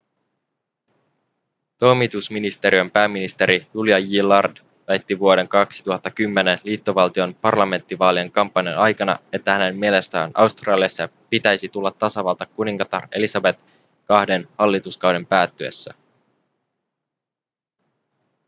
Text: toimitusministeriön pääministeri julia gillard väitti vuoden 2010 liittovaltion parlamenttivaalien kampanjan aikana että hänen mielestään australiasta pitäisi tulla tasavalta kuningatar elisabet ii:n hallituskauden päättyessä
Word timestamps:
toimitusministeriön 1.79 2.91
pääministeri 2.91 3.67
julia 3.73 4.01
gillard 4.01 4.57
väitti 4.87 5.19
vuoden 5.19 5.47
2010 5.47 6.59
liittovaltion 6.63 7.35
parlamenttivaalien 7.35 8.31
kampanjan 8.31 8.77
aikana 8.77 9.19
että 9.33 9.53
hänen 9.53 9.77
mielestään 9.77 10.31
australiasta 10.33 11.09
pitäisi 11.29 11.69
tulla 11.69 11.91
tasavalta 11.91 12.45
kuningatar 12.45 13.03
elisabet 13.11 13.65
ii:n 14.09 14.47
hallituskauden 14.57 15.25
päättyessä 15.25 15.93